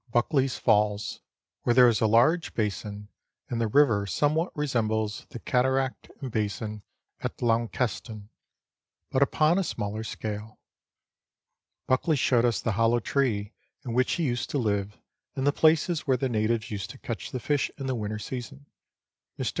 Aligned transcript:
293 0.13 0.37
Buckley's 0.37 0.57
Falls, 0.57 1.21
where 1.61 1.73
there 1.75 1.87
is 1.87 2.01
a 2.01 2.07
large 2.07 2.55
basin, 2.55 3.07
and 3.51 3.61
the 3.61 3.67
river 3.67 4.07
some 4.07 4.33
what 4.33 4.51
resembles 4.57 5.27
the 5.29 5.37
cataract 5.37 6.09
and 6.19 6.31
basiu 6.31 6.81
at 7.19 7.39
Launceston, 7.39 8.27
but 9.11 9.21
upon 9.21 9.59
a 9.59 9.63
Smaller 9.63 10.03
scale. 10.03 10.57
Buckley 11.85 12.15
showed 12.15 12.45
us 12.45 12.61
the 12.61 12.71
hollow 12.71 12.99
tree 12.99 13.53
in 13.85 13.93
which 13.93 14.13
he 14.13 14.23
used 14.23 14.49
to 14.49 14.57
live 14.57 14.97
and 15.35 15.45
the 15.45 15.51
places 15.53 16.07
where 16.07 16.17
the 16.17 16.27
natives 16.29 16.71
used 16.71 16.89
to 16.89 16.97
catch 16.97 17.29
the 17.29 17.39
fish 17.39 17.69
in 17.77 17.85
the 17.85 17.93
winter 17.93 18.17
season. 18.17 18.65
Mr. 19.37 19.49